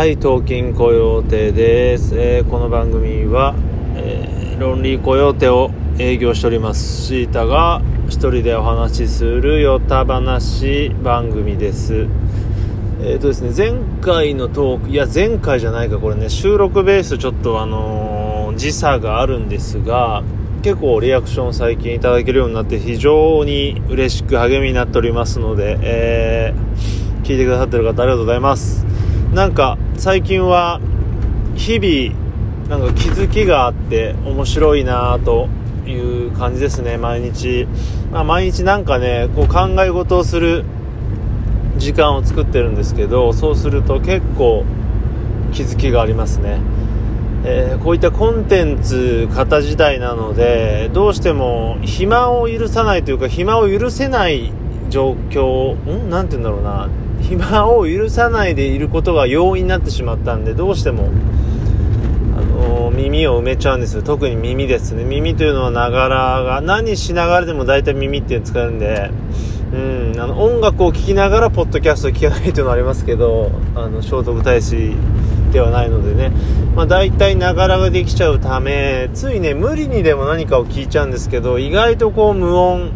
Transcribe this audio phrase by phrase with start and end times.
[0.00, 3.54] はい、東京コヨーテです、えー、この番組は、
[3.96, 7.02] えー、ロンリーコヨーテを営業しております。
[7.08, 12.06] シータが一人でお話しするよた話番組です。
[13.02, 16.30] えーとですね、前回のトークいや前回じゃないかこれね。
[16.30, 20.22] 収録ベースちょっとあの、時差があるんですが
[20.62, 26.54] 結構リアクション最近いただけるようになって非常に嬉しく励みになっておりますので、え、
[27.22, 28.89] 聞いてくださってる方ありがとうございます。
[29.32, 30.80] なんか最近は
[31.54, 32.18] 日々
[32.68, 35.48] なんか気づきがあって面白いなと
[35.86, 37.66] いう感じですね毎日、
[38.10, 40.64] まあ、毎日なんかねこう考え事をする
[41.76, 44.64] 時間を作ってるんですけどそうすると結構
[45.52, 46.60] 気づきがありますね、
[47.44, 54.52] えー、こういったコンテンツ型時代なのでどうしても暇を許さないというか暇を許せない
[54.88, 56.10] 状況ん？
[56.10, 56.88] なんて言うんだろうな。
[57.30, 61.10] 暇を許さないでいることが容易になってしまったんでどうしても、
[62.36, 64.02] あのー、耳を埋めちゃうんですよ。
[64.02, 65.04] 特に耳ですね。
[65.04, 69.10] 耳というのはながらが何しながらでも大体耳っていうの使うんで
[69.72, 69.76] う
[70.16, 74.96] んあの音楽を聴きながらポッドキャストを聞かないというのはありますけどあの聖徳太子
[75.52, 76.32] ではないのでね、
[76.74, 82.90] まあ、大体ながらができちゃうためついね無理にでも何かを聞いちゃうんですけど意外とこう無音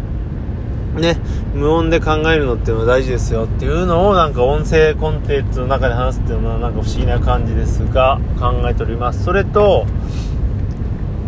[1.00, 1.16] ね、
[1.54, 9.24] 無音で考えるのっていうのは大事ですよっていうのをなんか音声コンテンツの中で話すっていうのはなんか不思議な感じですが考えております。
[9.24, 9.86] それと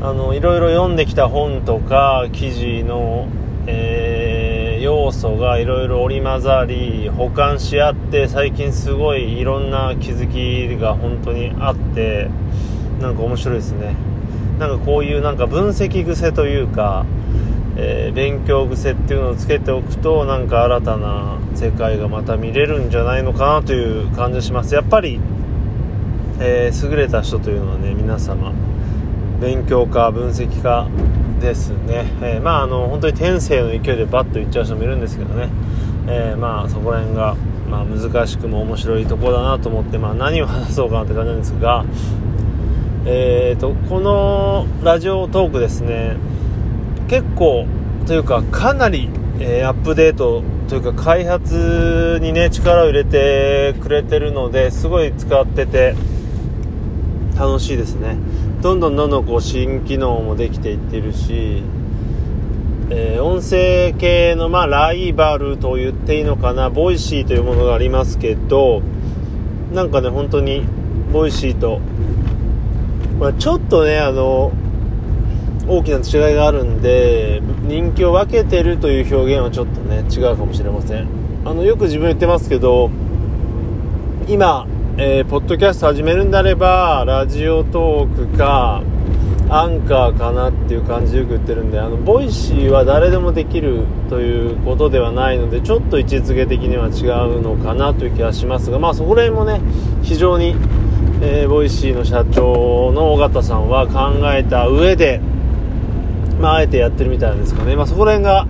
[0.02, 3.26] あのいろいろ読んできた本とか記事の、
[3.66, 12.30] えー、要素がいろいろ織り交ざり保管し合って最近すごいいろんな気づきが本当にあって
[13.00, 13.96] なんか面白いですね。
[14.60, 17.04] なんかこういうなんか分析癖というか
[17.78, 24.74] えー、勉強癖っていうのをつけておくとなんか新たな世界がまた見れるんじゃないのかなという感じがします。
[24.74, 25.20] やっぱり、
[26.40, 28.52] えー、優れた人というのはね皆様
[29.40, 30.88] 勉強家分析家
[31.40, 35.50] ですね、えー、まああの本当に天性の勢いでバッといっちゃう人もいるんですけどね、
[36.08, 37.36] えまあそこら辺が、
[37.68, 41.84] まあ、難しくも面白いとこだなと思って、まあ、何を話そうかなって感じなんですが
[43.04, 46.16] えーとこの Radiotalk ですね
[47.08, 47.66] 結構
[48.06, 55.94] というかかなり、えー、アップデートというか開発にね力を入れてくれてるのですごい使ってて
[57.36, 58.16] 楽しいですね。
[58.62, 61.62] どんどんどんどんこう新機能もできていってるし、
[62.90, 68.82] えー、音声系のまあライバルと言っていいのかな Voicy というものがありますけど
[69.72, 70.64] なんかね本当に
[71.12, 71.80] Voicy と、
[73.20, 74.52] まあ、ちょっとねあの
[75.68, 81.08] 大きな違いがあるんで人気を分けてるという表現はちょっとね違うかもしれません。
[81.44, 82.90] あのよく自分言ってますけど
[84.28, 84.66] 今、
[84.96, 88.82] えー、ポッドキャスト始めるんであれば Radiotalk か
[89.48, 97.06] アンカーかなっていう感じでよく言ってるんであの Voicy は誰でもできるということではないのでちょっと位置づけ的には違
[97.36, 99.60] うのかなという気がしますがまあそこら辺もね
[100.02, 100.56] 非常に、
[101.22, 105.20] えー、 Voicy の社長の緒方さんは考えた上で
[106.40, 108.46] まあ、あえてやってるみたいなんですかね、まあ、そこら辺が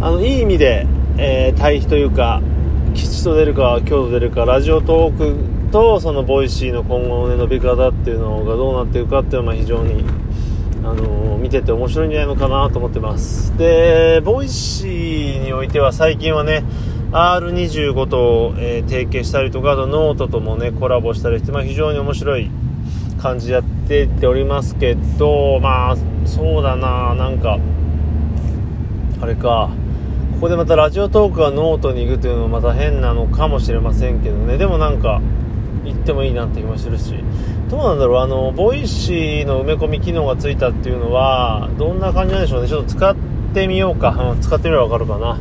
[0.00, 0.86] あのいい意味で、
[1.18, 2.42] えー、対比というか
[2.94, 10.04] 吉と出るか凶と出るか Radiotalk とその Voicy の今後の、伸び方っていうのがどうなっていくかっていうのは非常に、
[10.82, 13.56] あのー、見てて面白いんじゃないのかなと思ってます。
[13.56, 16.64] で Voicy においては最近はね
[17.12, 22.50] R25 と、えー、提携したりとかあとノートともねコラボしたりして、まあ、非常に面白い
[23.20, 27.58] 感じやってっておりますけどまあそうだななんか
[29.20, 29.70] あれか。
[30.34, 34.56] ここでまた Radiotalk がノートに行くというのもまた変なのかもしれませんけどね。
[34.56, 35.20] でもなんか
[35.84, 37.14] 行ってもいいなって気もするし。
[37.68, 42.68] どうなんだろうあの Voicy の埋め込み機能がついたっていうのはどんな感じなんでしょうね。
[42.68, 43.14] ちょっと使っ
[43.52, 45.38] てみようか、うん、使ってみればわかるかな。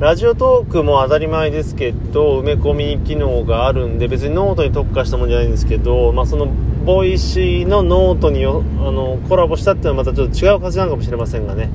[0.00, 6.48] ラジオトークも当たり前ですけど埋め込み機能があるんで別にノートに特化したもんじゃないんですけど、まあ、その
[6.88, 11.68] Voicy のノートによあのコラボしたっていうのはまたちょっと違う形なのかもしれませんがね、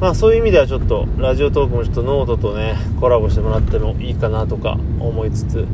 [0.00, 5.66] まあ、そういう意味ではちょっとラジオトークもちょっとノートとねコラボしてもらってもいいかなとか思いつつ。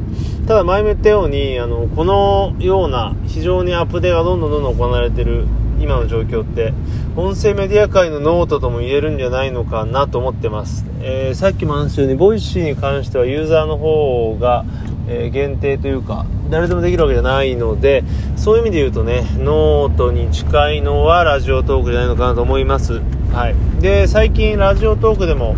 [0.47, 5.45] ただ前も言ったようにあのこのような非常にアップデートがどんどんどんどん行われてる
[5.79, 6.73] 今の状況って
[7.15, 14.65] 音声メディア界のノートとも言えるんじゃないのかなと思ってます、えー、さっきも話したように Voicy に関してはユーザーの方が、
[15.09, 18.05] えー、限定というか誰でもできるわけじゃないので
[18.37, 23.01] そういう意味で言うとねノートに近いのはラジオトークじゃないのかなと思います、
[23.33, 25.57] はい、で最近ラジオトークでも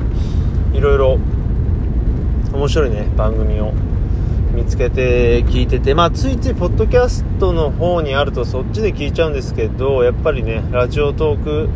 [0.72, 1.18] いろいろ
[2.52, 3.72] 面白いね番組を
[4.52, 11.68] 見つけて聞いてて、まあ、ついついポッドキャストの方にあるとそっちで聞いちゃうんですけどやっぱりねラジオトーク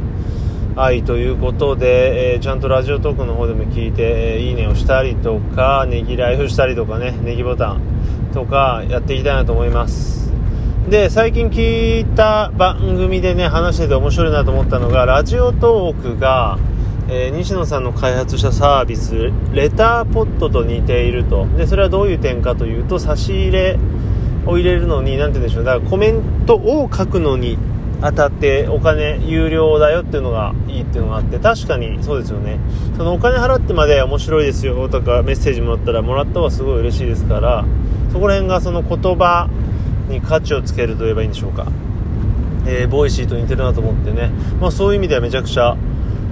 [0.77, 7.81] 愛ということで、えー、ちゃんとラジオトークの方でも聞いて、えー、いいねをしたりとかねぎらいをしたりとかねネギボタン
[8.33, 10.33] とかやっていきたいなと思います。
[10.89, 16.59] で最近聞いた番組でね話してて面白いなと思ったのがラジオトークが
[17.07, 21.47] えー、西野さんの開発したサービスレターポットと似ていると。
[21.57, 23.79] でそれはどういう点かというと差し入れ
[24.47, 27.59] を入れるのに何て言うんでしょうだからコメントを書くのに
[28.05, 32.59] 当たってお金有料だよっていうのがいいっていうのがあって確かにそうですよね。
[32.99, 37.65] そのお金払ってまで面白いですよとかメッセージもらったらもらった方がすごい嬉しいですから
[38.13, 39.49] そこら辺がその言葉
[40.09, 41.67] に価値をつけると言えばいいんでしょうか、
[42.67, 44.31] えー、 Voicy と似てるなと思ってね、
[44.61, 45.77] まあ、そういう意味ではめちゃくちゃ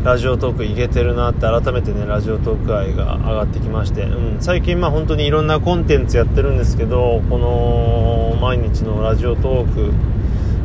[0.05, 9.93] ラジオトークいけてるなって改めてねラジオトーク愛が上がってきまして、うん、最近まあ本当にいろんなコンテンツやってるんですけどこの毎日のラジオトーク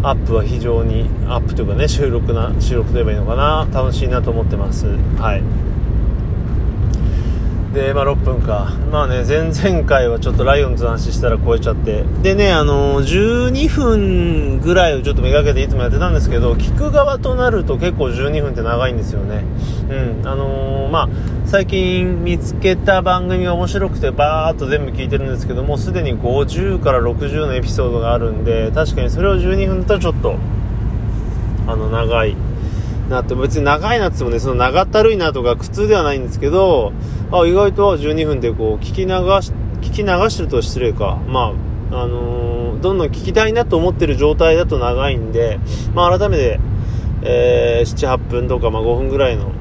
[0.04, 4.88] アップは非常にアップというかね収録な収録といえばいいのかな楽しいなと思ってます。
[5.18, 5.44] はい。
[7.78, 8.74] で、まあ、6分か。
[8.92, 12.04] まあね、前々回はちょっとライオンズの話したら超えちゃって。
[12.24, 19.44] でね、あのー、12分ぐらいをちょっとめがけていつもやってたんですけど、聞く側となると結構12分って長いんですよね。
[19.92, 20.28] うん。
[20.28, 21.10] あのー、まあ、
[21.46, 30.36] 最近見つけた番組が面白くてバーっと全部聞いてるんですけどもう、すでに50から60のエピソードがあるんで、確かにそれを12分だとちょっと、
[31.68, 32.36] あの、長い。
[33.10, 36.92] なって別に長いなってもねその長ったるいなとか苦痛ではないんですけど
[37.32, 39.08] あ意外と12分でこう聞き流
[39.42, 39.52] し
[39.82, 41.20] 聞き流してると失礼か。
[41.28, 45.60] まああのー、どんどん聞きたいなと思ってる状態だと長いんで、
[45.94, 46.60] まあ、改めて、
[47.22, 49.52] えー、78分とか、まあ、5分ぐらいの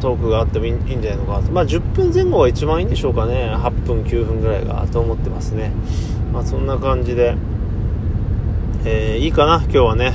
[0.00, 3.54] トークがあってもいいんじゃないのかまあ、10分前後が一番いいんでしょうかね。
[3.54, 5.70] 8分9分ぐらいがと思ってますね。
[6.32, 7.36] まあ、そんな感じで、
[8.84, 10.12] えー、いいかな今日はね。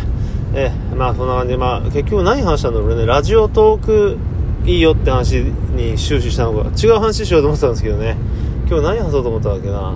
[0.54, 3.06] えまあそんな感じで、まあ、結局何話したんだろうね。
[3.06, 4.18] ラジオトーク
[4.66, 6.70] いいよって話に終始したのか。
[6.78, 8.18] 違う話しようと思ってたんですけどね。
[8.68, 9.96] 今日何話そうと思ったわけかな。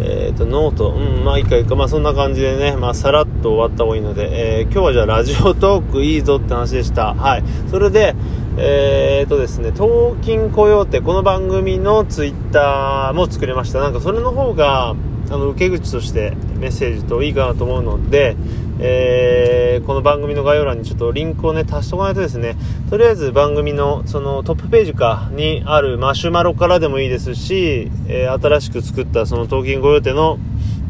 [0.00, 0.92] えっ、ー、と note。
[0.92, 1.76] うんまあいいかいいか。
[1.76, 2.76] まあそんな感じでね。
[2.76, 7.14] まあさらっと終わった方がいいので、えー、今日はじゃあラジオトークいいぞって話でした。
[7.14, 7.44] はい。
[7.70, 8.14] それで
[8.60, 13.78] えーとですね、東京コヨーテ、この番組のツイッターも作りました。
[13.78, 14.94] なんかそれの方が、あ
[15.30, 18.36] の、受け口としてメッセージといいかなと思うので、
[18.80, 22.56] えー、この番組の概要欄にちょっとリンクをね、足しとかないとですね、
[22.90, 30.40] とりあえず番組のそのトップページかにあるマシュマロからでもいいですし、えー、新しく作ったその東京御用手の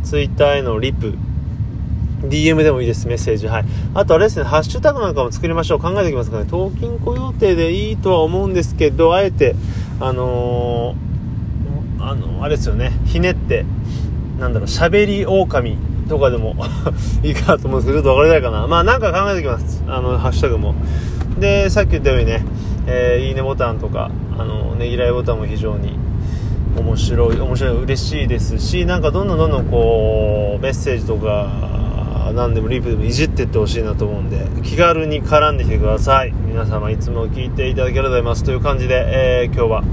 [0.05, 1.19] ツイッターへのリプ、
[2.23, 3.47] DM でもいいです、メッセージ。
[3.47, 3.65] はい。
[3.95, 5.79] あとあれですね、ハッシュタグなんかも作りましょう。
[5.79, 6.47] 考えていきますかね。
[6.51, 9.55] 東京雇用定でいいとは思うんですけど、あえて、
[10.01, 13.65] あのー、あの、あれですよね、ひねって、
[14.39, 15.79] なんだろう、喋り狼
[16.09, 16.57] とかでも
[17.23, 18.67] いいかなと思うんですけど、ちょっと分かりづらいかな。
[18.67, 19.83] まあなんか考えておきます。
[19.87, 20.75] あの、ハッシュタグも。
[21.39, 22.45] で、さっき言ったようにね、
[22.87, 25.99] えー、いいねボタンとか、あの、ねぎらいボタンも非常に
[26.77, 31.68] 面白い、面白い、嬉しいですし、なんかどんどんどんどんこう、メッセージとか、
[32.33, 36.33] 何でもリプでもいじってってほしいなと思うんで、気軽に絡んできてください。
[36.33, 38.45] 皆様いつも聞いていただければと思います。
[38.45, 39.85] という感じで、えー、今日は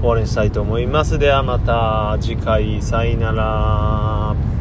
[0.00, 1.18] 終わりにしたいと思います。
[1.18, 4.57] ではまた次回、さよなら。